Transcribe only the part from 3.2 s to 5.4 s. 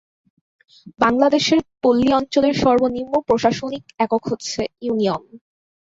প্রশাসনিক একক হচ্ছে ইউনিয়ন।